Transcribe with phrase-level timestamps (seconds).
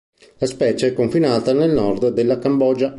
[0.39, 2.89] La specie è confinata nel nord della Cambogia.